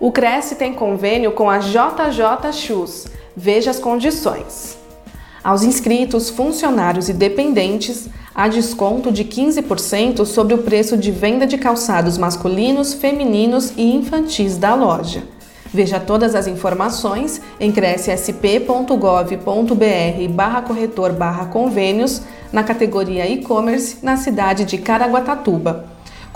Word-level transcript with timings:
O 0.00 0.12
Cresce 0.12 0.54
tem 0.54 0.74
convênio 0.74 1.32
com 1.32 1.50
a 1.50 1.58
JJ 1.58 2.52
Shoes. 2.52 3.08
Veja 3.36 3.72
as 3.72 3.80
condições. 3.80 4.78
Aos 5.42 5.64
inscritos, 5.64 6.30
funcionários 6.30 7.08
e 7.08 7.12
dependentes, 7.12 8.08
há 8.32 8.46
desconto 8.46 9.10
de 9.10 9.24
15% 9.24 10.24
sobre 10.24 10.54
o 10.54 10.58
preço 10.58 10.96
de 10.96 11.10
venda 11.10 11.48
de 11.48 11.58
calçados 11.58 12.16
masculinos, 12.16 12.94
femininos 12.94 13.72
e 13.76 13.92
infantis 13.92 14.56
da 14.56 14.72
loja. 14.72 15.24
Veja 15.74 15.98
todas 15.98 16.36
as 16.36 16.46
informações 16.46 17.40
em 17.58 17.72
crescsp.gov.br 17.72 20.28
barra 20.30 20.62
corretor 20.62 21.12
barra 21.12 21.46
convênios 21.46 22.22
na 22.52 22.62
categoria 22.62 23.28
e-commerce 23.28 23.96
na 24.00 24.16
cidade 24.16 24.64
de 24.64 24.78
Caraguatatuba. 24.78 25.97